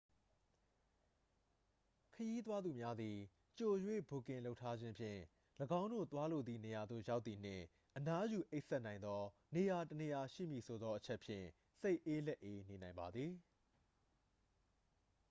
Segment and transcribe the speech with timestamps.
[2.13, 3.17] ခရီးသွားသူများသည်
[3.59, 3.73] ကြို၍
[4.09, 5.19] ဘွတ်ကင်လုပ်ထားခြင်းဖြင့်
[5.81, 7.63] ၎င်းတို့သွားလိုသည့်နေရာသို့ရောက်သည်နှင့်
[7.97, 9.21] အနားယူအိပ်စက်နိုင်သော
[9.55, 11.45] နေရာတစ်နေရာရှိမည်ဆိုသော အချက်ဖြင့်
[11.79, 13.31] စိတ်အေးလက်အေးနေနိုင်ပါသည်